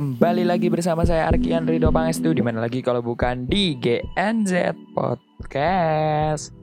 Kembali 0.00 0.48
lagi 0.48 0.72
bersama 0.72 1.04
saya 1.04 1.28
Arkian 1.28 1.68
Rido 1.68 1.92
Pangestu 1.92 2.32
di 2.32 2.40
mana 2.40 2.64
lagi 2.64 2.80
kalau 2.80 3.04
bukan 3.04 3.44
di 3.44 3.76
GNZ 3.76 4.72
Podcast. 4.96 6.56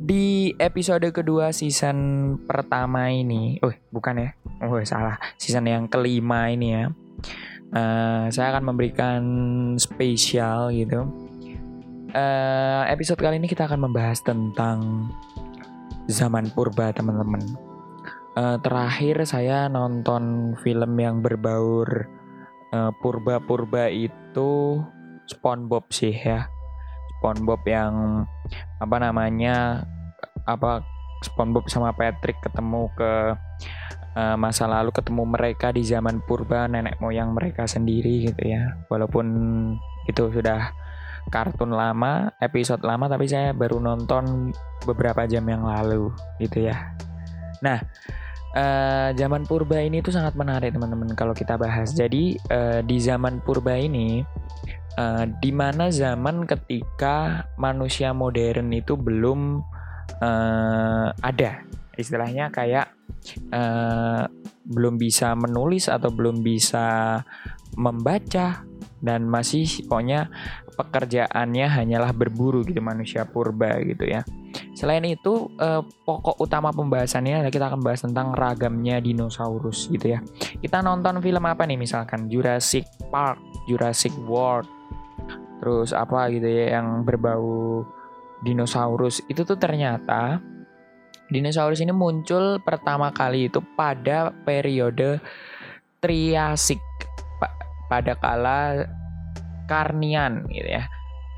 Di 0.00 0.48
episode 0.56 1.04
kedua 1.12 1.52
season 1.52 2.32
pertama 2.48 3.12
ini, 3.12 3.60
oh 3.60 3.76
bukan 3.92 4.24
ya, 4.24 4.32
oh 4.64 4.80
salah, 4.88 5.20
season 5.36 5.68
yang 5.68 5.84
kelima 5.84 6.48
ini 6.48 6.72
ya. 6.72 6.88
Uh, 7.76 8.32
saya 8.32 8.56
akan 8.56 8.72
memberikan 8.72 9.20
spesial 9.76 10.72
gitu. 10.72 11.04
Uh, 12.16 12.88
episode 12.88 13.20
kali 13.20 13.36
ini 13.36 13.52
kita 13.52 13.68
akan 13.68 13.84
membahas 13.84 14.24
tentang 14.24 15.12
zaman 16.08 16.48
purba 16.56 16.88
teman-teman 16.88 17.73
uh, 18.38 18.56
terakhir 18.60 19.24
saya 19.26 19.66
nonton 19.70 20.54
film 20.60 20.92
yang 20.98 21.22
berbaur 21.22 22.06
uh, 22.74 22.90
purba-purba 22.98 23.90
itu 23.90 24.82
SpongeBob 25.30 25.88
sih 25.90 26.12
ya. 26.12 26.50
SpongeBob 27.18 27.62
yang 27.64 28.26
apa 28.82 28.96
namanya 29.00 29.86
apa 30.44 30.84
SpongeBob 31.24 31.72
sama 31.72 31.96
Patrick 31.96 32.36
ketemu 32.44 32.92
ke 32.92 33.12
uh, 34.18 34.36
masa 34.36 34.68
lalu 34.68 34.92
ketemu 34.92 35.24
mereka 35.24 35.72
di 35.72 35.80
zaman 35.80 36.20
purba 36.20 36.68
nenek 36.68 37.00
moyang 37.00 37.32
mereka 37.32 37.64
sendiri 37.64 38.28
gitu 38.28 38.42
ya. 38.44 38.76
Walaupun 38.92 39.26
itu 40.04 40.28
sudah 40.28 40.68
kartun 41.32 41.72
lama, 41.72 42.36
episode 42.44 42.84
lama 42.84 43.08
tapi 43.08 43.24
saya 43.24 43.56
baru 43.56 43.80
nonton 43.80 44.52
beberapa 44.84 45.24
jam 45.24 45.48
yang 45.48 45.64
lalu 45.64 46.12
gitu 46.36 46.68
ya. 46.68 46.92
Nah, 47.64 47.80
uh, 48.54 49.10
zaman 49.12 49.44
purba 49.44 49.82
ini 49.82 50.00
tuh 50.00 50.14
sangat 50.14 50.38
menarik 50.38 50.72
teman-teman 50.72 51.12
kalau 51.18 51.34
kita 51.36 51.58
bahas. 51.58 51.92
Jadi 51.92 52.38
uh, 52.48 52.80
di 52.80 52.96
zaman 53.02 53.42
purba 53.42 53.76
ini 53.76 54.22
uh, 54.96 55.24
di 55.42 55.50
mana 55.50 55.90
zaman 55.90 56.46
ketika 56.46 57.46
manusia 57.58 58.14
modern 58.14 58.70
itu 58.72 58.94
belum 58.94 59.60
uh, 60.22 61.08
ada 61.20 61.66
istilahnya 61.94 62.50
kayak 62.50 62.90
uh, 63.54 64.26
belum 64.64 64.96
bisa 64.96 65.36
menulis 65.36 65.86
atau 65.92 66.10
belum 66.10 66.40
bisa 66.40 67.20
membaca 67.76 68.64
dan 69.04 69.28
masih 69.28 69.84
pokoknya 69.84 70.32
pekerjaannya 70.74 71.66
hanyalah 71.68 72.10
berburu 72.16 72.64
gitu 72.64 72.80
manusia 72.80 73.28
purba 73.28 73.76
gitu 73.84 74.08
ya. 74.08 74.24
Selain 74.74 75.06
itu 75.06 75.54
eh, 75.62 75.82
pokok 75.82 76.42
utama 76.42 76.74
pembahasannya 76.74 77.46
adalah 77.46 77.54
kita 77.54 77.66
akan 77.70 77.80
bahas 77.80 78.02
tentang 78.02 78.34
ragamnya 78.34 78.98
dinosaurus 78.98 79.86
gitu 79.86 80.18
ya. 80.18 80.20
Kita 80.58 80.82
nonton 80.82 81.22
film 81.22 81.46
apa 81.46 81.62
nih 81.62 81.78
misalkan? 81.78 82.26
Jurassic 82.26 82.82
Park, 83.08 83.38
Jurassic 83.70 84.10
World, 84.26 84.66
terus 85.62 85.94
apa 85.94 86.26
gitu 86.34 86.50
ya 86.50 86.82
yang 86.82 87.06
berbau 87.06 87.86
dinosaurus? 88.42 89.22
Itu 89.30 89.46
tuh 89.46 89.56
ternyata 89.56 90.42
dinosaurus 91.30 91.80
ini 91.80 91.94
muncul 91.94 92.58
pertama 92.60 93.14
kali 93.14 93.48
itu 93.48 93.62
pada 93.78 94.34
periode 94.44 95.22
Triasik 96.02 96.82
pada 97.88 98.12
kala 98.20 98.84
Karnian 99.64 100.44
gitu 100.52 100.68
ya 100.68 100.84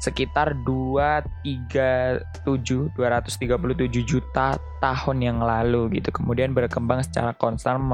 sekitar 0.00 0.52
237 0.62 2.20
237 2.44 4.04
juta 4.04 4.60
tahun 4.80 5.16
yang 5.24 5.38
lalu 5.40 6.00
gitu. 6.00 6.12
Kemudian 6.12 6.52
berkembang 6.52 7.00
secara 7.02 7.32
konstan 7.36 7.88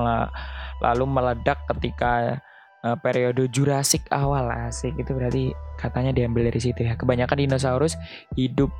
lalu 0.82 1.04
meledak 1.06 1.62
ketika 1.70 2.42
uh, 2.82 2.98
periode 2.98 3.46
Jurassic 3.50 4.02
awal. 4.10 4.50
Asik 4.50 4.98
itu 4.98 5.14
berarti 5.14 5.54
katanya 5.78 6.10
diambil 6.10 6.50
dari 6.50 6.60
situ 6.60 6.82
ya. 6.82 6.98
Kebanyakan 6.98 7.48
dinosaurus 7.48 7.94
hidup 8.34 8.70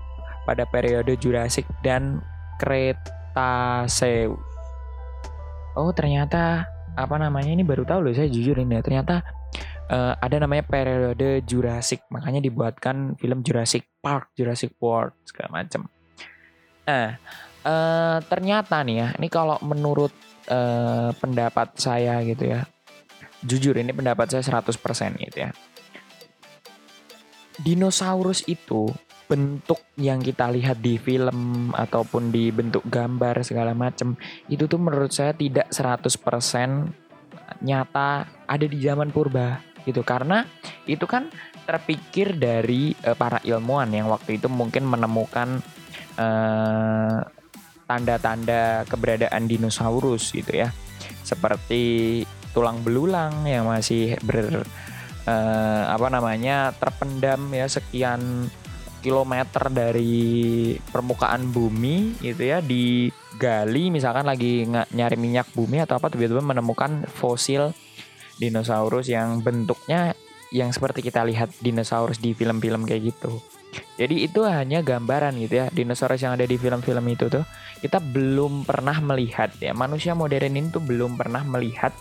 pada 0.43 0.67
periode 0.67 1.15
Jurassic 1.19 1.65
dan 1.87 2.19
Cretaceous 2.59 4.35
oh 5.73 5.91
ternyata 5.97 6.69
apa 6.93 7.17
namanya 7.17 7.49
ini 7.49 7.65
baru 7.65 7.89
tahu 7.89 8.05
loh 8.09 8.13
saya 8.13 8.29
jujur 8.29 8.59
ini 8.61 8.77
ya. 8.77 8.83
Ternyata 8.85 9.25
uh, 9.93 10.17
ada 10.17 10.41
namanya 10.41 10.65
periode 10.65 11.45
Jurassic. 11.45 12.09
Makanya 12.09 12.41
dibuatkan 12.41 13.21
film 13.21 13.45
Jurassic 13.45 13.85
Park 14.01 14.33
Jurassic 14.35 14.75
World 14.81 15.15
segala 15.29 15.63
macam 15.63 15.87
nah 16.83 17.15
uh, 17.63 18.19
ternyata 18.27 18.83
nih 18.83 18.97
ya 18.99 19.09
ini 19.23 19.31
kalau 19.31 19.55
menurut 19.63 20.11
uh, 20.51 21.15
pendapat 21.15 21.79
saya 21.79 22.19
gitu 22.27 22.51
ya 22.51 22.67
jujur 23.43 23.75
ini 23.79 23.91
pendapat 23.91 24.31
saya 24.31 24.63
100% 24.63 25.19
gitu 25.19 25.39
ya. 25.43 25.51
Dinosaurus 27.63 28.47
itu 28.49 28.89
bentuk 29.27 29.79
yang 29.99 30.23
kita 30.23 30.51
lihat 30.51 30.83
di 30.83 30.99
film 30.99 31.71
ataupun 31.75 32.31
di 32.31 32.51
bentuk 32.53 32.85
gambar 32.87 33.43
segala 33.47 33.73
macam 33.73 34.19
itu 34.47 34.67
tuh 34.67 34.79
menurut 34.79 35.11
saya 35.11 35.33
tidak 35.33 35.71
100% 35.73 37.63
nyata 37.63 38.11
ada 38.47 38.67
di 38.67 38.79
zaman 38.83 39.09
purba 39.11 39.72
gitu. 39.85 40.03
Karena 40.07 40.47
itu 40.87 41.05
kan 41.07 41.31
terpikir 41.63 42.35
dari 42.37 42.95
uh, 43.07 43.15
para 43.15 43.39
ilmuwan 43.47 43.91
yang 43.95 44.11
waktu 44.11 44.43
itu 44.43 44.51
mungkin 44.51 44.83
menemukan 44.83 45.63
eh, 46.19 47.19
tanda-tanda 47.87 48.89
keberadaan 48.89 49.47
dinosaurus 49.47 50.33
gitu 50.33 50.65
ya. 50.65 50.69
Seperti 51.23 52.23
tulang 52.53 52.85
belulang 52.85 53.49
yang 53.49 53.65
masih 53.65 54.21
ber 54.21 54.65
uh, 55.25 55.85
apa 55.89 56.07
namanya 56.13 56.77
terpendam 56.77 57.49
ya 57.49 57.65
sekian 57.65 58.51
kilometer 59.03 59.67
dari 59.73 60.77
permukaan 60.79 61.51
bumi 61.51 62.23
gitu 62.23 62.43
ya 62.47 62.63
digali. 62.63 63.91
Misalkan 63.91 64.29
lagi 64.29 64.65
nyari 64.69 65.17
minyak 65.19 65.51
bumi 65.53 65.83
atau 65.83 65.99
apa 65.99 66.09
tiba-tiba 66.09 66.41
menemukan 66.41 67.05
fosil 67.11 67.75
dinosaurus 68.43 69.07
yang 69.07 69.39
bentuknya 69.39 70.19
yang 70.53 70.75
seperti 70.75 71.01
kita 71.01 71.23
lihat 71.23 71.55
dinosaurus 71.63 72.19
di 72.19 72.35
film-film 72.35 72.85
kayak 72.85 73.15
gitu. 73.15 73.41
Jadi 73.97 74.29
itu 74.29 74.45
hanya 74.45 74.85
gambaran 74.85 75.39
gitu 75.41 75.65
ya 75.65 75.67
dinosaurus 75.73 76.21
yang 76.21 76.37
ada 76.37 76.45
di 76.45 76.61
film-film 76.61 77.07
itu 77.09 77.33
tuh 77.33 77.47
kita 77.81 78.03
belum 78.03 78.69
pernah 78.69 79.01
melihat 79.01 79.49
ya 79.57 79.73
manusia 79.73 80.13
modern 80.13 80.53
ini 80.53 80.69
tuh 80.69 80.85
belum 80.85 81.17
pernah 81.17 81.41
melihat 81.41 81.97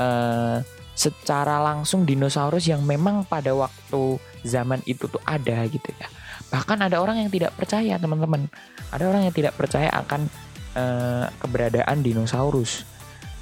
uh, 0.00 0.64
secara 0.96 1.60
langsung 1.60 2.08
dinosaurus 2.08 2.64
yang 2.72 2.80
memang 2.80 3.28
pada 3.28 3.52
waktu 3.52 4.16
zaman 4.48 4.80
itu 4.88 5.04
tuh 5.04 5.20
ada 5.28 5.68
gitu 5.68 5.92
ya. 6.00 6.08
Bahkan 6.48 6.88
ada 6.88 7.04
orang 7.04 7.20
yang 7.20 7.28
tidak 7.28 7.52
percaya 7.52 8.00
teman-teman. 8.00 8.48
Ada 8.88 9.04
orang 9.04 9.28
yang 9.28 9.34
tidak 9.36 9.52
percaya 9.60 9.92
akan 9.92 10.32
uh, 10.72 11.28
keberadaan 11.44 12.00
dinosaurus 12.00 12.88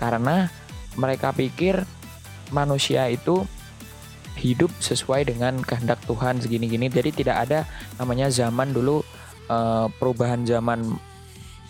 karena 0.02 0.50
mereka 0.98 1.30
pikir 1.30 1.86
manusia 2.54 3.10
itu 3.10 3.42
hidup 4.38 4.70
sesuai 4.78 5.30
dengan 5.30 5.58
kehendak 5.62 5.98
Tuhan 6.06 6.38
segini-gini. 6.38 6.86
Jadi 6.90 7.10
tidak 7.24 7.50
ada 7.50 7.66
namanya 7.98 8.30
zaman 8.30 8.70
dulu 8.70 9.02
uh, 9.50 9.90
perubahan 9.98 10.46
zaman 10.46 10.94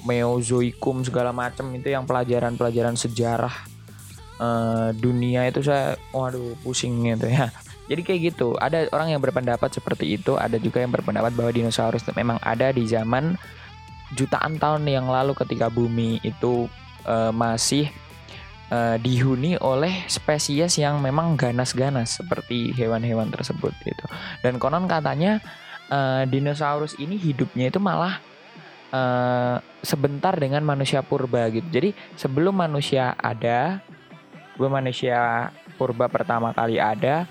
Meozoikum 0.05 1.01
segala 1.01 1.33
macam 1.33 1.73
itu 1.73 1.89
yang 1.89 2.05
pelajaran-pelajaran 2.05 2.93
sejarah 2.93 3.57
uh, 4.37 4.93
dunia 4.93 5.49
itu 5.49 5.65
saya 5.65 5.97
waduh 6.13 6.53
pusing 6.61 7.09
gitu 7.09 7.33
ya. 7.33 7.49
Jadi 7.91 8.01
kayak 8.01 8.21
gitu. 8.33 8.57
Ada 8.57 8.89
orang 8.93 9.17
yang 9.17 9.21
berpendapat 9.21 9.73
seperti 9.73 10.17
itu, 10.17 10.41
ada 10.41 10.57
juga 10.57 10.81
yang 10.81 10.93
berpendapat 10.93 11.37
bahwa 11.37 11.53
dinosaurus 11.53 12.05
memang 12.17 12.41
ada 12.41 12.73
di 12.73 12.85
zaman 12.89 13.37
jutaan 14.17 14.57
tahun 14.57 14.89
yang 14.89 15.09
lalu 15.09 15.37
ketika 15.37 15.69
bumi 15.69 16.21
itu 16.25 16.69
uh, 17.05 17.33
masih 17.33 17.89
uh, 18.71 18.97
dihuni 19.01 19.59
oleh 19.61 20.07
spesies 20.07 20.79
yang 20.81 21.01
memang 21.03 21.37
ganas-ganas 21.37 22.21
seperti 22.23 22.73
hewan-hewan 22.73 23.29
tersebut 23.29 23.75
gitu. 23.85 24.05
Dan 24.41 24.57
konon 24.63 24.87
katanya 24.89 25.43
uh, 25.91 26.25
dinosaurus 26.25 26.97
ini 27.01 27.19
hidupnya 27.19 27.69
itu 27.69 27.81
malah 27.83 28.21
uh, 28.95 29.59
sebentar 29.83 30.33
dengan 30.39 30.63
manusia 30.65 31.03
purba 31.05 31.51
gitu. 31.51 31.67
Jadi 31.69 31.91
sebelum 32.15 32.55
manusia 32.55 33.13
ada, 33.19 33.83
sebelum 34.55 34.79
manusia 34.81 35.51
purba 35.77 36.07
pertama 36.09 36.55
kali 36.55 36.79
ada, 36.79 37.27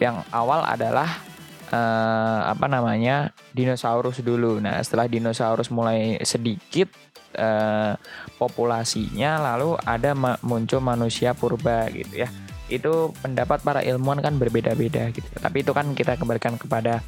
yang 0.00 0.24
awal 0.32 0.64
adalah 0.64 1.20
uh, 1.68 2.48
apa 2.48 2.66
namanya 2.66 3.36
dinosaurus 3.52 4.24
dulu. 4.24 4.58
Nah 4.62 4.80
setelah 4.80 5.10
dinosaurus 5.10 5.68
mulai 5.68 6.16
sedikit 6.24 6.88
uh, 7.36 7.94
populasinya 8.40 9.38
lalu 9.54 9.76
ada 9.82 10.16
ma 10.16 10.38
muncul 10.42 10.80
manusia 10.82 11.36
purba 11.36 11.86
gitu 11.92 12.24
ya 12.24 12.28
itu 12.70 13.10
pendapat 13.18 13.60
para 13.66 13.82
ilmuwan 13.82 14.22
kan 14.22 14.38
berbeda-beda 14.38 15.10
gitu 15.10 15.26
tapi 15.36 15.66
itu 15.66 15.74
kan 15.74 15.90
kita 15.92 16.14
kembalikan 16.14 16.54
kepada 16.54 17.02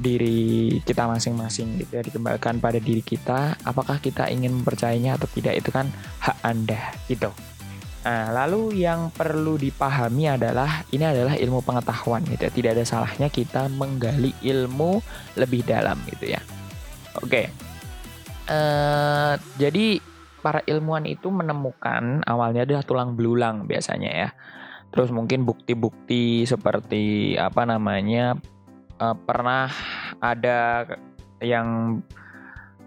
diri 0.00 0.80
kita 0.86 1.04
masing-masing 1.10 1.76
gitu 1.82 2.00
ya 2.00 2.02
dikembalikan 2.06 2.56
pada 2.62 2.80
diri 2.80 3.04
kita 3.04 3.58
apakah 3.66 4.00
kita 4.00 4.30
ingin 4.32 4.62
mempercayainya 4.62 5.20
atau 5.20 5.28
tidak 5.28 5.60
itu 5.60 5.68
kan 5.74 5.90
hak 6.22 6.38
anda 6.40 6.80
gitu 7.10 7.34
Nah, 8.00 8.32
lalu 8.32 8.80
yang 8.80 9.12
perlu 9.12 9.60
dipahami 9.60 10.24
adalah 10.24 10.88
ini 10.88 11.04
adalah 11.04 11.36
ilmu 11.36 11.60
pengetahuan 11.60 12.24
gitu 12.24 12.48
ya. 12.48 12.52
Tidak 12.52 12.70
ada 12.72 12.84
salahnya 12.88 13.28
kita 13.28 13.68
menggali 13.68 14.32
ilmu 14.40 15.04
lebih 15.36 15.68
dalam 15.68 16.00
gitu 16.08 16.32
ya. 16.32 16.40
Oke. 17.20 17.52
Uh, 18.50 19.38
jadi 19.62 20.02
para 20.42 20.64
ilmuwan 20.66 21.06
itu 21.06 21.30
menemukan 21.30 22.26
awalnya 22.26 22.66
adalah 22.66 22.82
tulang 22.82 23.14
belulang 23.14 23.70
biasanya 23.70 24.10
ya. 24.10 24.28
Terus 24.90 25.14
mungkin 25.14 25.46
bukti-bukti 25.46 26.42
seperti 26.50 27.38
apa 27.38 27.62
namanya 27.62 28.34
uh, 28.98 29.14
pernah 29.14 29.70
ada 30.18 30.82
yang 31.38 32.00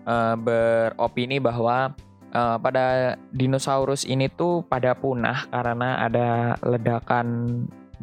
uh, 0.03 0.35
beropini 0.35 1.39
bahwa 1.39 1.95
uh, 2.35 2.57
pada 2.59 3.15
dinosaurus 3.31 4.03
ini 4.03 4.27
tuh 4.27 4.67
pada 4.67 4.93
punah 4.97 5.47
karena 5.47 6.03
ada 6.03 6.59
ledakan 6.59 7.27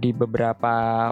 di 0.00 0.16
beberapa 0.16 1.10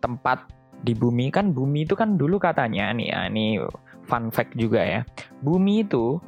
tempat 0.00 0.48
di 0.84 0.92
bumi 0.92 1.32
kan 1.32 1.52
bumi 1.52 1.88
itu 1.88 1.96
kan 1.96 2.16
dulu 2.16 2.36
katanya 2.36 2.92
nih 2.92 3.08
ya 3.08 3.20
ini 3.28 3.60
fun 4.04 4.28
fact 4.28 4.56
juga 4.56 4.80
ya 4.80 5.00
bumi 5.42 5.84
itu 5.84 6.20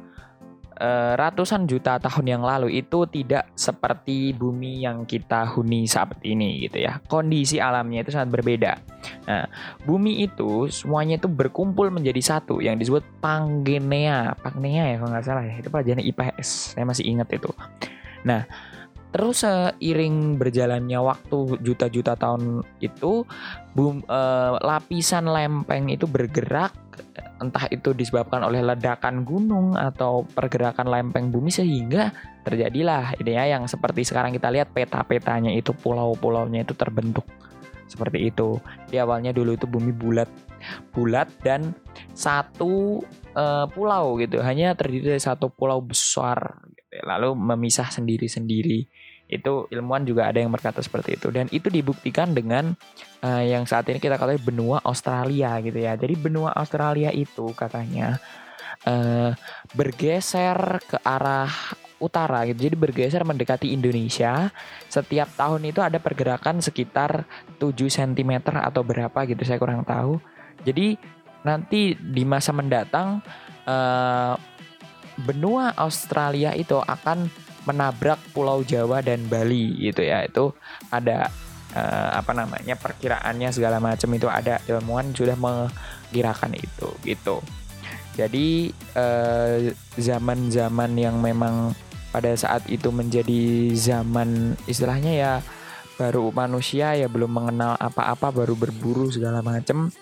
Eh, 0.77 1.13
ratusan 1.17 1.65
juta 1.65 1.97
tahun 1.97 2.37
yang 2.37 2.43
lalu 2.45 2.85
itu 2.85 3.09
tidak 3.09 3.49
seperti 3.57 4.29
bumi 4.37 4.85
yang 4.85 5.09
kita 5.09 5.49
huni 5.57 5.89
saat 5.89 6.21
ini 6.21 6.69
gitu 6.69 6.85
ya. 6.85 7.01
Kondisi 7.09 7.57
alamnya 7.57 8.05
itu 8.05 8.13
sangat 8.13 8.29
berbeda. 8.37 8.77
Nah, 9.25 9.49
bumi 9.89 10.21
itu 10.29 10.69
semuanya 10.69 11.17
itu 11.17 11.25
berkumpul 11.25 11.89
menjadi 11.89 12.21
satu 12.21 12.61
yang 12.61 12.77
disebut 12.77 13.01
Pangenea. 13.17 14.37
Pangenea 14.37 14.93
ya 14.93 14.95
kalau 15.01 15.17
nggak 15.17 15.25
salah 15.25 15.43
ya. 15.49 15.57
Itu 15.57 15.73
pelajaran 15.73 16.05
IPS. 16.05 16.77
Saya 16.77 16.85
masih 16.85 17.09
ingat 17.09 17.33
itu. 17.33 17.49
Nah, 18.21 18.45
Terus 19.07 19.39
seiring 19.39 20.35
berjalannya 20.35 20.99
waktu 20.99 21.63
juta-juta 21.63 22.19
tahun 22.19 22.61
itu 22.83 23.23
bum, 23.71 24.03
uh, 24.03 24.59
lapisan 24.59 25.31
lempeng 25.31 25.87
itu 25.87 26.03
bergerak 26.05 26.75
entah 27.39 27.69
itu 27.69 27.93
disebabkan 27.93 28.41
oleh 28.43 28.61
ledakan 28.61 29.21
gunung 29.21 29.77
atau 29.77 30.25
pergerakan 30.25 30.89
lempeng 30.89 31.29
bumi 31.29 31.53
sehingga 31.53 32.11
terjadilah 32.43 33.17
ini 33.19 33.35
ya 33.35 33.57
yang 33.57 33.67
seperti 33.67 34.07
sekarang 34.07 34.33
kita 34.33 34.47
lihat 34.49 34.71
peta-petanya 34.71 35.51
itu 35.53 35.75
pulau-pulaunya 35.75 36.63
itu 36.63 36.73
terbentuk 36.73 37.27
seperti 37.87 38.29
itu. 38.29 38.59
Di 38.91 38.99
awalnya 38.99 39.31
dulu 39.31 39.55
itu 39.55 39.65
bumi 39.65 39.95
bulat, 39.95 40.27
bulat 40.91 41.31
dan 41.41 41.71
satu 42.11 43.01
uh, 43.33 43.65
pulau 43.71 44.19
gitu, 44.19 44.43
hanya 44.43 44.75
terdiri 44.75 45.15
dari 45.15 45.23
satu 45.23 45.47
pulau 45.47 45.79
besar, 45.79 46.61
gitu. 46.75 46.99
Ya. 46.99 47.03
lalu 47.15 47.35
memisah 47.35 47.87
sendiri-sendiri 47.91 48.87
itu 49.27 49.67
ilmuwan 49.67 50.07
juga 50.07 50.31
ada 50.31 50.39
yang 50.39 50.51
berkata 50.51 50.79
seperti 50.79 51.19
itu. 51.19 51.27
Dan 51.29 51.51
itu 51.51 51.67
dibuktikan 51.67 52.31
dengan 52.31 52.71
uh, 53.21 53.43
yang 53.43 53.67
saat 53.67 53.91
ini 53.91 53.99
kita 53.99 54.15
katakan 54.15 54.39
benua 54.39 54.79
Australia 54.87 55.59
gitu 55.59 55.77
ya. 55.77 55.99
Jadi 55.99 56.15
benua 56.15 56.55
Australia 56.55 57.11
itu 57.11 57.51
katanya 57.51 58.17
uh, 58.87 59.35
bergeser 59.75 60.79
ke 60.87 60.97
arah 61.03 61.51
utara 61.99 62.47
gitu. 62.47 62.71
Jadi 62.71 62.75
bergeser 62.79 63.27
mendekati 63.27 63.75
Indonesia. 63.75 64.47
Setiap 64.87 65.27
tahun 65.35 65.67
itu 65.67 65.83
ada 65.83 65.99
pergerakan 65.99 66.63
sekitar 66.63 67.27
7 67.59 67.73
cm 67.75 68.47
atau 68.47 68.81
berapa 68.81 69.19
gitu 69.27 69.43
saya 69.43 69.59
kurang 69.59 69.83
tahu. 69.83 70.23
Jadi 70.63 70.95
nanti 71.43 71.95
di 71.99 72.23
masa 72.23 72.55
mendatang 72.55 73.19
uh, 73.67 74.35
benua 75.17 75.73
Australia 75.75 76.53
itu 76.53 76.77
akan 76.77 77.27
menabrak 77.67 78.17
Pulau 78.31 78.63
Jawa 78.63 79.03
dan 79.03 79.27
Bali 79.27 79.75
gitu 79.83 80.07
ya. 80.07 80.23
Itu 80.23 80.55
ada 80.87 81.27
uh, 81.75 82.09
apa 82.15 82.31
namanya 82.31 82.79
perkiraannya 82.79 83.51
segala 83.51 83.83
macam 83.83 84.07
itu 84.15 84.31
ada. 84.31 84.63
Ilmuwan 84.63 85.11
sudah 85.11 85.35
mengkirakan 85.35 86.55
itu 86.55 86.89
gitu. 87.03 87.43
Jadi 88.17 88.73
eh, 88.97 89.77
zaman-zaman 89.93 90.91
yang 90.97 91.21
memang 91.21 91.77
pada 92.09 92.33
saat 92.33 92.65
itu 92.65 92.89
menjadi 92.89 93.69
zaman 93.77 94.57
istilahnya 94.65 95.13
ya 95.13 95.33
baru 96.01 96.33
manusia 96.33 96.97
ya 96.97 97.05
belum 97.05 97.29
mengenal 97.29 97.77
apa-apa 97.77 98.33
baru 98.33 98.57
berburu 98.57 99.13
segala 99.13 99.45
macam 99.45 99.93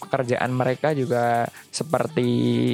pekerjaan 0.00 0.50
mereka 0.50 0.96
juga 0.96 1.44
seperti 1.68 2.26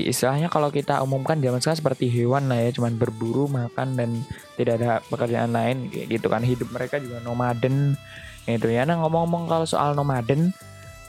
istilahnya 0.06 0.46
kalau 0.46 0.70
kita 0.70 1.02
umumkan 1.02 1.42
zaman 1.42 1.58
sekarang 1.58 1.82
seperti 1.82 2.06
hewan 2.08 2.46
lah 2.46 2.62
ya 2.62 2.70
cuman 2.70 2.94
berburu 2.94 3.50
makan 3.50 3.98
dan 3.98 4.10
tidak 4.54 4.78
ada 4.80 4.90
pekerjaan 5.10 5.50
lain 5.50 5.90
gitu 5.90 6.30
kan. 6.30 6.46
Hidup 6.46 6.70
mereka 6.70 7.02
juga 7.02 7.18
nomaden 7.20 7.98
gitu 8.46 8.70
ya. 8.70 8.86
Nah 8.86 9.02
ngomong-ngomong 9.02 9.50
kalau 9.50 9.66
soal 9.66 9.98
nomaden 9.98 10.54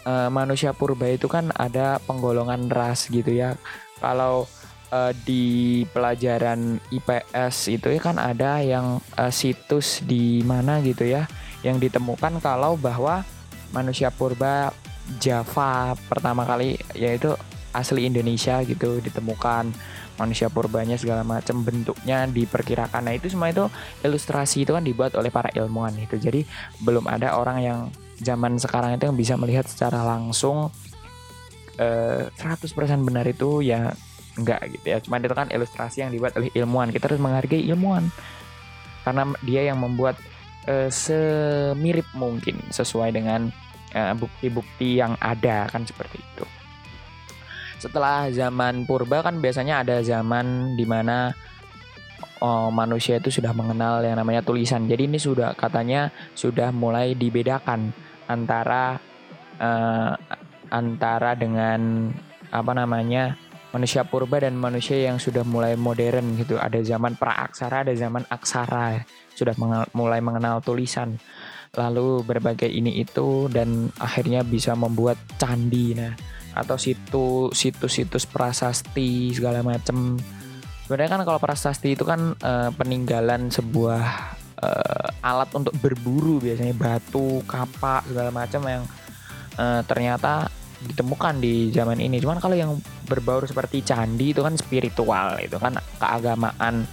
uh, 0.09 0.33
manusia 0.33 0.73
purba 0.73 1.07
itu 1.13 1.29
kan 1.29 1.53
ada 1.53 2.01
penggolongan 2.03 2.67
ras 2.73 3.05
gitu 3.07 3.29
ya. 3.29 3.53
Kalau 4.01 4.49
uh, 4.91 5.11
di 5.25 5.83
pelajaran 5.91 6.81
IPS 6.91 7.71
itu 7.71 7.87
ya 7.93 7.99
kan 8.01 8.17
ada 8.17 8.59
yang 8.63 8.99
uh, 9.15 9.31
situs 9.31 10.01
di 10.03 10.41
mana 10.43 10.79
gitu 10.83 11.07
ya 11.07 11.27
yang 11.65 11.81
ditemukan 11.81 12.39
kalau 12.39 12.77
bahwa 12.77 13.25
manusia 13.73 14.13
purba 14.13 14.71
Java 15.19 15.95
pertama 16.11 16.43
kali 16.43 16.75
yaitu 16.91 17.31
asli 17.71 18.09
Indonesia 18.09 18.59
gitu 18.65 18.99
ditemukan 18.99 19.71
manusia 20.17 20.49
purbanya 20.49 20.97
segala 20.97 21.21
macam 21.21 21.61
bentuknya 21.61 22.25
diperkirakan. 22.25 23.05
Nah 23.05 23.13
itu 23.13 23.29
semua 23.29 23.53
itu 23.53 23.69
ilustrasi 24.01 24.65
itu 24.65 24.73
kan 24.73 24.81
dibuat 24.81 25.13
oleh 25.13 25.29
para 25.29 25.53
ilmuwan 25.53 25.93
itu 25.95 26.17
jadi 26.17 26.41
belum 26.81 27.05
ada 27.05 27.37
orang 27.37 27.57
yang 27.61 27.79
zaman 28.17 28.57
sekarang 28.57 28.97
itu 28.97 29.05
yang 29.05 29.17
bisa 29.17 29.37
melihat 29.37 29.69
secara 29.69 30.01
langsung 30.01 30.73
eh, 31.77 32.25
100% 32.33 32.73
benar 33.05 33.29
itu 33.29 33.61
ya 33.61 33.93
enggak 34.37 34.73
gitu 34.73 34.85
ya. 34.89 34.97
Cuma 35.01 35.21
itu 35.21 35.37
kan 35.37 35.49
ilustrasi 35.53 36.01
yang 36.01 36.11
dibuat 36.11 36.33
oleh 36.37 36.49
ilmuwan. 36.57 36.89
Kita 36.89 37.09
harus 37.13 37.21
menghargai 37.21 37.61
ilmuwan. 37.69 38.09
Karena 39.05 39.23
dia 39.45 39.69
yang 39.69 39.77
membuat 39.79 40.17
eh, 40.65 40.89
semirip 40.89 42.09
mungkin 42.17 42.57
sesuai 42.73 43.13
dengan 43.13 43.53
bukti-bukti 43.93 44.99
yang 44.99 45.15
ada 45.19 45.67
kan 45.71 45.87
seperti 45.87 46.19
itu. 46.19 46.45
Setelah 47.77 48.27
zaman 48.33 48.89
purba 48.89 49.21
kan 49.21 49.37
biasanya 49.37 49.85
ada 49.85 50.01
zaman 50.01 50.73
di 50.73 50.85
mana 50.85 51.29
oh, 52.41 52.69
manusia 52.73 53.21
itu 53.21 53.29
sudah 53.29 53.53
mengenal 53.53 54.01
yang 54.01 54.17
namanya 54.17 54.41
tulisan. 54.41 54.89
Jadi 54.89 55.05
ini 55.09 55.21
sudah 55.21 55.53
katanya 55.53 56.09
sudah 56.33 56.73
mulai 56.73 57.13
dibedakan 57.13 57.93
antara 58.25 58.97
uh, 59.61 60.13
antara 60.73 61.37
dengan 61.37 62.11
apa 62.49 62.71
namanya 62.73 63.37
manusia 63.71 64.01
purba 64.07 64.41
dan 64.41 64.57
manusia 64.57 64.97
yang 64.97 65.21
sudah 65.21 65.45
mulai 65.45 65.77
modern 65.77 66.33
gitu. 66.41 66.57
Ada 66.57 66.81
zaman 66.81 67.13
praaksara, 67.13 67.85
ada 67.85 67.93
zaman 67.93 68.25
aksara, 68.25 69.05
sudah 69.37 69.53
mengal, 69.61 69.85
mulai 69.93 70.17
mengenal 70.17 70.65
tulisan 70.65 71.21
lalu 71.75 72.23
berbagai 72.23 72.69
ini 72.69 73.03
itu 73.03 73.51
dan 73.51 73.91
akhirnya 73.99 74.45
bisa 74.45 74.77
membuat 74.77 75.19
candi 75.35 75.97
nah 75.97 76.15
atau 76.57 76.73
situ 76.73 77.53
situs-situs 77.53 78.25
prasasti 78.25 79.29
segala 79.29 79.61
macam 79.61 80.17
sebenarnya 80.87 81.19
kan 81.19 81.21
kalau 81.27 81.37
prasasti 81.37 81.93
itu 81.93 82.07
kan 82.07 82.33
e, 82.33 82.73
peninggalan 82.73 83.53
sebuah 83.53 84.03
e, 84.57 84.69
alat 85.21 85.51
untuk 85.53 85.75
berburu 85.77 86.41
biasanya 86.41 86.73
batu 86.73 87.45
kapak 87.45 88.09
segala 88.09 88.33
macam 88.33 88.63
yang 88.65 88.83
e, 89.53 89.85
ternyata 89.85 90.49
ditemukan 90.77 91.41
di 91.41 91.73
zaman 91.73 91.97
ini. 91.97 92.21
Cuman 92.21 92.37
kalau 92.37 92.53
yang 92.53 92.77
berbaur 93.09 93.43
seperti 93.49 93.81
candi 93.81 94.29
itu 94.29 94.45
kan 94.45 94.53
spiritual 94.55 95.41
itu 95.41 95.57
kan 95.57 95.73
keagamaan 95.97 96.85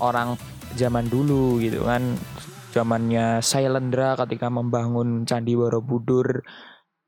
orang 0.00 0.34
zaman 0.74 1.06
dulu 1.08 1.58
gitu 1.62 1.86
kan. 1.86 2.18
Zamannya 2.70 3.42
Sailendra 3.42 4.14
ketika 4.14 4.46
membangun 4.46 5.26
Candi 5.26 5.58
Borobudur 5.58 6.46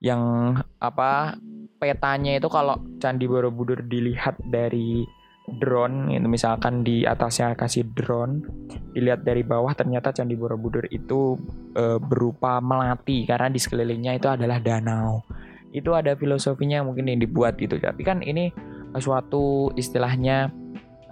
yang 0.02 0.54
apa 0.82 1.38
petanya 1.78 2.34
itu 2.34 2.50
kalau 2.50 2.82
Candi 2.98 3.30
Borobudur 3.30 3.86
dilihat 3.86 4.42
dari 4.42 5.06
drone 5.46 6.14
itu 6.14 6.26
misalkan 6.30 6.86
di 6.86 7.02
atasnya 7.02 7.58
kasih 7.58 7.82
drone 7.90 8.46
dilihat 8.94 9.26
dari 9.26 9.42
bawah 9.42 9.74
ternyata 9.74 10.14
Candi 10.14 10.38
Borobudur 10.38 10.86
itu 10.90 11.38
e, 11.74 11.98
berupa 11.98 12.62
melati 12.62 13.26
karena 13.26 13.50
di 13.50 13.58
sekelilingnya 13.58 14.18
itu 14.18 14.28
adalah 14.30 14.58
danau. 14.62 15.22
Itu 15.72 15.96
ada 15.96 16.18
filosofinya 16.18 16.84
mungkin 16.84 17.08
yang 17.08 17.18
dibuat 17.18 17.56
gitu. 17.58 17.80
Tapi 17.80 18.02
kan 18.04 18.20
ini 18.20 18.52
suatu 19.00 19.72
istilahnya 19.72 20.52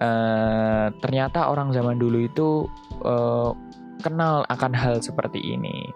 uh, 0.01 0.87
ternyata 0.99 1.53
orang 1.53 1.71
zaman 1.71 2.01
dulu 2.01 2.19
itu 2.25 2.49
uh, 3.05 3.53
kenal 4.01 4.43
akan 4.49 4.73
hal 4.73 4.99
seperti 4.99 5.39
ini. 5.39 5.87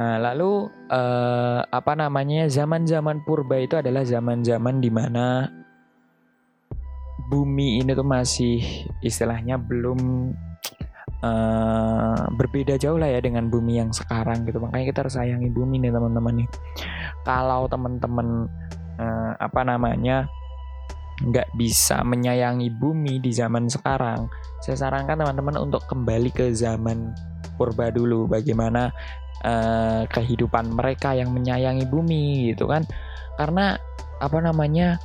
Nah, 0.00 0.16
lalu 0.16 0.68
uh, 0.88 1.60
apa 1.68 1.92
namanya 1.92 2.48
zaman-zaman 2.48 3.20
purba 3.22 3.60
itu 3.60 3.76
adalah 3.76 4.00
zaman-zaman 4.00 4.80
di 4.80 4.88
mana 4.88 5.44
bumi 7.30 7.84
ini 7.84 7.94
tuh 7.94 8.06
masih 8.06 8.58
istilahnya 9.04 9.60
belum 9.60 10.32
uh, 11.22 12.22
berbeda 12.34 12.80
jauh 12.80 12.98
lah 12.98 13.06
ya 13.06 13.20
dengan 13.22 13.46
bumi 13.46 13.78
yang 13.78 13.94
sekarang 13.94 14.42
gitu 14.48 14.58
makanya 14.58 14.84
kita 14.90 14.98
harus 15.06 15.14
sayangi 15.14 15.52
bumi 15.52 15.78
nih 15.78 15.94
teman-teman 15.94 16.42
nih 16.42 16.48
kalau 17.22 17.70
teman-teman 17.70 18.50
uh, 18.98 19.32
apa 19.38 19.60
namanya 19.62 20.26
nggak 21.20 21.52
bisa 21.56 22.00
menyayangi 22.00 22.72
bumi 22.72 23.20
di 23.20 23.30
zaman 23.32 23.68
sekarang. 23.68 24.28
Saya 24.64 24.76
sarankan 24.88 25.20
teman-teman 25.20 25.60
untuk 25.60 25.84
kembali 25.84 26.32
ke 26.32 26.52
zaman 26.56 27.12
purba 27.60 27.92
dulu. 27.92 28.24
Bagaimana 28.24 28.88
uh, 29.44 30.08
kehidupan 30.08 30.72
mereka 30.72 31.12
yang 31.12 31.32
menyayangi 31.32 31.84
bumi 31.84 32.52
gitu 32.52 32.68
kan? 32.68 32.88
Karena 33.36 33.76
apa 34.20 34.38
namanya 34.40 35.00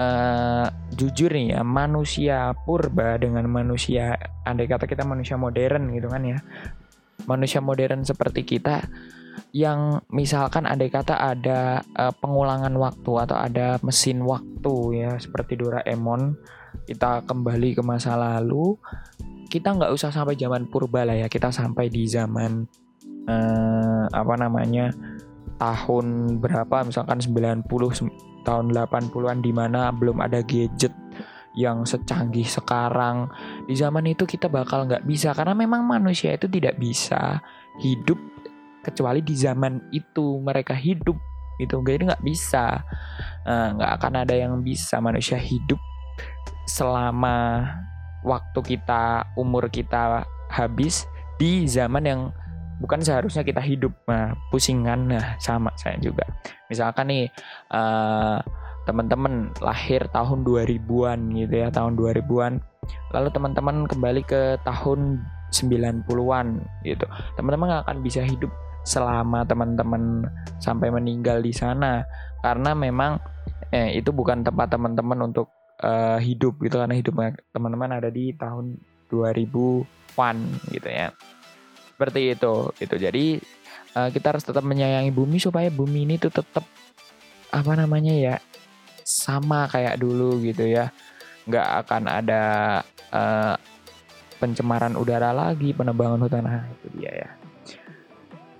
uh, 0.00 0.66
jujur 0.94 1.28
nih 1.32 1.58
ya 1.58 1.60
manusia 1.64 2.52
purba 2.64 3.16
dengan 3.20 3.44
manusia 3.50 4.16
andai 4.46 4.70
kata 4.70 4.84
kita 4.84 5.04
manusia 5.04 5.36
modern 5.36 5.92
gitu 5.92 6.08
kan 6.08 6.22
ya 6.24 6.38
manusia 7.26 7.60
modern 7.60 8.04
seperti 8.06 8.46
kita 8.46 8.84
yang 9.54 10.02
misalkan 10.12 10.64
andai 10.64 10.92
kata 10.92 11.16
ada 11.16 11.82
uh, 11.96 12.12
pengulangan 12.14 12.72
waktu 12.76 13.12
atau 13.28 13.36
ada 13.36 13.76
mesin 13.82 14.22
waktu 14.24 15.04
ya 15.04 15.12
seperti 15.18 15.58
Doraemon 15.58 16.36
kita 16.88 17.24
kembali 17.24 17.78
ke 17.78 17.82
masa 17.84 18.16
lalu 18.16 18.76
kita 19.48 19.72
nggak 19.72 19.92
usah 19.92 20.12
sampai 20.12 20.36
zaman 20.36 20.68
purba 20.68 21.08
lah 21.08 21.16
ya 21.16 21.28
kita 21.28 21.48
sampai 21.48 21.88
di 21.88 22.04
zaman 22.04 22.68
uh, 23.28 24.04
apa 24.12 24.34
namanya 24.36 24.92
tahun 25.58 26.38
berapa 26.38 26.86
misalkan 26.86 27.18
90 27.18 27.66
tahun 28.46 28.66
80-an 28.72 29.38
di 29.42 29.52
mana 29.52 29.90
belum 29.92 30.22
ada 30.22 30.40
gadget 30.40 30.94
yang 31.58 31.82
secanggih 31.82 32.46
sekarang. 32.46 33.26
Di 33.66 33.74
zaman 33.74 34.06
itu 34.06 34.22
kita 34.22 34.46
bakal 34.46 34.86
nggak 34.86 35.02
bisa 35.02 35.34
karena 35.34 35.58
memang 35.58 35.82
manusia 35.82 36.30
itu 36.30 36.46
tidak 36.46 36.78
bisa 36.78 37.42
hidup 37.82 38.16
kecuali 38.82 39.20
di 39.20 39.34
zaman 39.34 39.90
itu 39.90 40.38
mereka 40.40 40.72
hidup 40.74 41.18
gitu. 41.58 41.82
Jadi 41.82 42.08
nggak 42.08 42.24
bisa. 42.24 42.80
Eh, 43.44 43.68
nggak 43.74 43.92
akan 44.00 44.12
ada 44.24 44.34
yang 44.34 44.60
bisa 44.62 45.02
manusia 45.02 45.36
hidup 45.36 45.80
selama 46.68 47.64
waktu 48.22 48.60
kita 48.76 49.24
umur 49.40 49.72
kita 49.72 50.26
habis 50.52 51.08
di 51.40 51.64
zaman 51.64 52.04
yang 52.04 52.20
bukan 52.78 53.02
seharusnya 53.02 53.42
kita 53.42 53.62
hidup. 53.62 53.92
Nah 54.06 54.36
pusingan 54.52 55.10
nah 55.10 55.36
sama 55.42 55.74
saya 55.80 55.98
juga. 55.98 56.24
Misalkan 56.70 57.10
nih 57.10 57.24
uh, 57.72 58.38
teman-teman 58.84 59.52
lahir 59.60 60.08
tahun 60.12 60.44
2000-an 60.48 61.20
gitu 61.36 61.54
ya 61.60 61.68
tahun 61.68 61.92
2000-an 62.00 62.56
lalu 63.12 63.28
teman-teman 63.36 63.84
kembali 63.84 64.24
ke 64.24 64.56
tahun 64.64 65.20
90-an 65.52 66.46
gitu. 66.84 67.04
Teman-teman 67.36 67.66
nggak 67.68 67.84
akan 67.84 67.98
bisa 68.00 68.24
hidup 68.24 68.48
selama 68.88 69.44
teman-teman 69.44 70.24
sampai 70.56 70.88
meninggal 70.88 71.44
di 71.44 71.52
sana. 71.52 72.00
Karena 72.40 72.72
memang 72.72 73.20
eh, 73.68 74.00
itu 74.00 74.08
bukan 74.16 74.40
tempat 74.40 74.72
teman-teman 74.72 75.28
untuk 75.28 75.52
uh, 75.84 76.16
hidup 76.16 76.56
gitu. 76.64 76.80
Karena 76.80 76.96
hidup 76.96 77.20
teman-teman 77.52 78.00
ada 78.00 78.08
di 78.08 78.32
tahun 78.32 78.80
2000-an 79.12 80.36
gitu 80.72 80.88
ya. 80.88 81.12
Seperti 81.92 82.32
itu 82.32 82.54
gitu. 82.80 82.96
Jadi 82.96 83.36
uh, 83.92 84.08
kita 84.08 84.32
harus 84.32 84.44
tetap 84.48 84.64
menyayangi 84.64 85.12
bumi 85.12 85.36
supaya 85.36 85.68
bumi 85.68 86.08
ini 86.08 86.16
tuh 86.16 86.32
tetap 86.32 86.64
apa 87.48 87.72
namanya 87.76 88.12
ya 88.12 88.36
sama 89.04 89.68
kayak 89.68 90.00
dulu 90.00 90.40
gitu 90.40 90.64
ya. 90.64 90.88
Nggak 91.44 91.68
akan 91.84 92.02
ada 92.08 92.44
uh, 93.12 93.56
pencemaran 94.38 94.94
udara 94.96 95.36
lagi 95.36 95.76
penebangan 95.76 96.24
hutan. 96.24 96.44
Nah 96.46 96.64
itu 96.72 96.88
dia 96.96 97.12
ya 97.12 97.37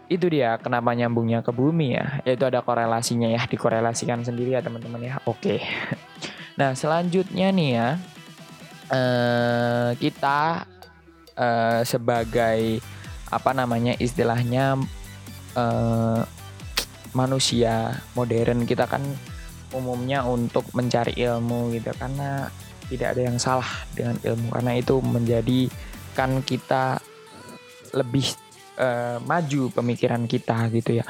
itu 0.08 0.26
dia 0.32 0.56
kenapa 0.56 0.96
nyambungnya 0.96 1.44
ke 1.44 1.52
bumi 1.52 1.94
ya? 1.94 2.24
Yaitu 2.24 2.48
ada 2.48 2.64
korelasinya 2.64 3.28
ya 3.28 3.44
dikorelasikan 3.44 4.24
sendiri 4.24 4.56
ya 4.56 4.64
teman-teman 4.64 5.04
ya. 5.04 5.14
Oke. 5.28 5.60
Nah 6.58 6.74
selanjutnya 6.74 7.54
nih 7.54 7.70
ya 7.76 7.88
uh, 8.90 9.90
kita 10.00 10.64
uh, 11.36 11.80
sebagai 11.84 12.80
apa 13.28 13.50
namanya 13.52 13.92
istilahnya 14.00 14.80
uh, 15.54 16.24
manusia 17.12 18.00
modern 18.16 18.64
kita 18.64 18.88
kan 18.88 19.04
umumnya 19.76 20.24
untuk 20.24 20.64
mencari 20.72 21.12
ilmu 21.20 21.76
gitu 21.76 21.92
karena 22.00 22.48
tidak 22.88 23.08
ada 23.12 23.22
yang 23.28 23.36
salah 23.36 23.68
dengan 23.92 24.16
ilmu. 24.24 24.48
Karena 24.56 24.72
itu 24.80 24.94
menjadikan 25.04 26.40
kita 26.40 26.96
lebih 27.92 28.47
uh, 28.78 29.18
maju 29.26 29.74
pemikiran 29.74 30.24
kita 30.30 30.70
gitu 30.72 31.02
ya 31.02 31.04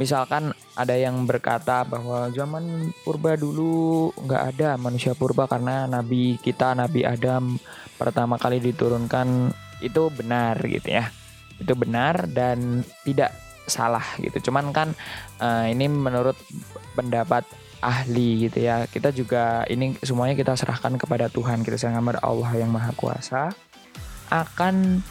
misalkan 0.00 0.56
ada 0.72 0.96
yang 0.96 1.28
berkata 1.28 1.84
bahwa 1.84 2.32
zaman 2.32 2.94
purba 3.04 3.36
dulu 3.36 4.08
nggak 4.16 4.42
ada 4.56 4.80
manusia 4.80 5.12
purba 5.12 5.44
karena 5.44 5.84
nabi 5.84 6.40
kita 6.40 6.72
nabi 6.72 7.04
Adam 7.04 7.60
pertama 8.00 8.40
kali 8.40 8.58
diturunkan 8.58 9.52
itu 9.84 10.08
benar 10.08 10.56
gitu 10.64 10.88
ya 10.96 11.12
itu 11.60 11.74
benar 11.76 12.26
dan 12.32 12.82
tidak 13.06 13.30
salah 13.66 14.02
gitu. 14.18 14.50
Cuman 14.50 14.74
kan 14.74 14.94
uh, 15.38 15.66
ini 15.70 15.86
menurut 15.86 16.34
pendapat 16.98 17.46
ahli 17.82 18.50
gitu 18.50 18.66
ya. 18.66 18.86
Kita 18.90 19.14
juga 19.14 19.62
ini 19.70 19.94
semuanya 20.02 20.34
kita 20.34 20.58
serahkan 20.58 20.98
kepada 20.98 21.30
Tuhan. 21.30 21.62
Kita 21.62 21.78
serahkan 21.78 22.02
kepada 22.02 22.20
Allah 22.26 22.50
yang 22.58 22.70
Maha 22.70 22.92
Kuasa 22.94 23.54
akan 24.32 25.04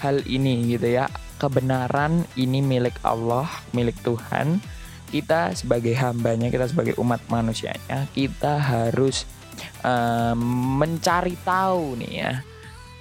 hal 0.00 0.24
ini 0.24 0.76
gitu 0.76 0.88
ya. 0.88 1.10
Kebenaran 1.38 2.26
ini 2.34 2.58
milik 2.58 2.98
Allah, 3.06 3.46
milik 3.70 3.98
Tuhan. 4.02 4.58
Kita 5.08 5.56
sebagai 5.56 5.96
hambanya, 5.96 6.52
kita 6.52 6.68
sebagai 6.68 6.98
umat 7.00 7.24
manusianya, 7.32 8.04
kita 8.12 8.60
harus 8.60 9.24
uh, 9.80 10.36
mencari 10.76 11.32
tahu 11.40 11.96
nih 11.96 12.12
ya 12.12 12.32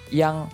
yang 0.07 0.47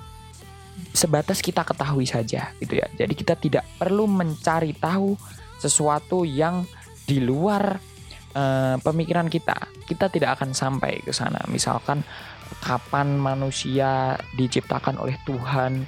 sebatas 0.94 1.42
kita 1.46 1.62
ketahui 1.62 2.10
saja 2.10 2.50
gitu 2.58 2.74
ya. 2.78 2.88
Jadi 2.98 3.13
kita 3.13 3.38
tidak 3.38 3.66
perlu 3.78 4.10
mencari 4.10 4.74
tahu 4.74 5.13
sesuatu 5.62 6.25
yang 6.25 6.66
di 7.06 7.22
luar 7.22 7.78
uh, 8.34 8.75
pemikiran 8.82 9.30
kita. 9.30 9.70
Kita 9.86 10.10
tidak 10.10 10.40
akan 10.40 10.58
sampai 10.58 11.06
ke 11.06 11.13
sana. 11.13 11.42
Misalkan 11.50 12.02
kapan 12.62 13.18
manusia 13.18 14.18
diciptakan 14.38 15.02
oleh 15.02 15.18
Tuhan, 15.25 15.86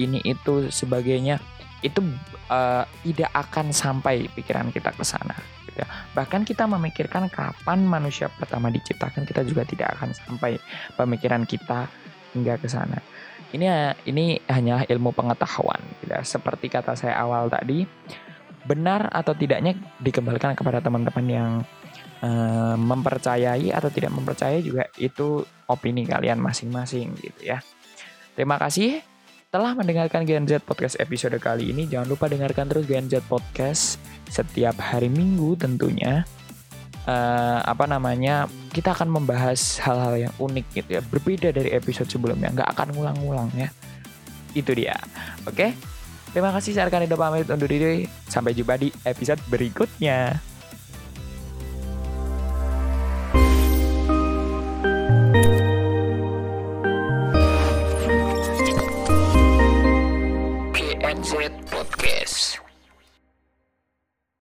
ini 0.00 0.20
itu 0.24 0.68
sebagainya, 0.68 1.40
itu 1.80 2.00
uh, 2.48 2.84
tidak 3.04 3.30
akan 3.32 3.70
sampai 3.70 4.28
pikiran 4.32 4.72
kita 4.72 4.92
ke 4.92 5.04
sana. 5.04 5.36
Gitu 5.68 5.80
ya. 5.82 5.88
Bahkan 6.16 6.44
kita 6.44 6.64
memikirkan 6.68 7.28
kapan 7.28 7.84
manusia 7.84 8.32
pertama 8.32 8.72
diciptakan, 8.72 9.24
kita 9.24 9.44
juga 9.44 9.64
tidak 9.68 9.96
akan 9.98 10.12
sampai 10.12 10.60
pemikiran 10.96 11.44
kita 11.44 11.88
hingga 12.36 12.60
ke 12.60 12.68
sana 12.68 13.00
ini 13.54 13.66
ini 14.08 14.24
hanya 14.50 14.82
ilmu 14.84 15.14
pengetahuan 15.14 15.78
tidak 16.04 16.26
seperti 16.26 16.66
kata 16.68 16.98
saya 16.98 17.16
awal 17.16 17.46
tadi 17.46 17.86
benar 18.66 19.06
atau 19.14 19.32
tidaknya 19.32 19.78
dikembalikan 20.02 20.58
kepada 20.58 20.82
teman-teman 20.82 21.26
yang 21.26 21.50
uh, 22.20 22.74
mempercayai 22.74 23.70
atau 23.70 23.88
tidak 23.88 24.10
mempercayai 24.10 24.60
juga 24.60 24.90
itu 24.98 25.46
opini 25.70 26.02
kalian 26.02 26.42
masing-masing 26.42 27.14
gitu 27.22 27.46
ya 27.46 27.62
terima 28.34 28.58
kasih 28.58 29.00
telah 29.56 29.72
mendengarkan 29.72 30.28
Gen 30.28 30.44
Z 30.44 30.68
Podcast 30.68 31.00
episode 31.00 31.32
kali 31.40 31.72
ini 31.72 31.88
jangan 31.88 32.12
lupa 32.12 32.28
dengarkan 32.28 32.68
terus 32.68 32.84
Gen 32.84 33.08
Z 33.08 33.24
Podcast 33.24 33.96
setiap 34.28 34.76
hari 34.76 35.08
Minggu 35.08 35.56
tentunya. 35.56 36.28
Uh, 37.08 37.64
apa 37.64 37.88
namanya 37.88 38.50
kita 38.76 38.92
akan 38.92 39.08
membahas 39.08 39.80
hal-hal 39.80 40.28
yang 40.28 40.34
unik 40.36 40.66
gitu 40.76 40.90
ya 40.98 41.02
berbeda 41.06 41.54
dari 41.56 41.72
episode 41.72 42.10
sebelumnya 42.10 42.52
nggak 42.52 42.68
akan 42.76 42.88
ngulang-ngulang 42.92 43.48
ya. 43.56 43.72
Itu 44.52 44.76
dia. 44.76 45.00
Oke? 45.48 45.72
Terima 46.36 46.52
kasih 46.52 46.76
saya 46.76 46.92
akan 46.92 47.08
pamit 47.16 47.48
undur 47.48 47.72
diri. 47.72 48.04
Sampai 48.28 48.52
jumpa 48.52 48.76
di 48.76 48.92
episode 49.08 49.40
berikutnya 49.48 50.36